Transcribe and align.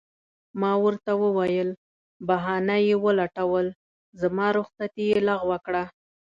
ما 0.61 0.71
ورته 0.85 1.11
وویل: 1.23 1.69
بهانه 2.27 2.75
یې 2.87 2.95
ولټول، 3.05 3.65
زما 4.21 4.47
رخصتي 4.57 5.03
یې 5.11 5.19
لغوه 5.27 5.57
کړه. 5.65 5.83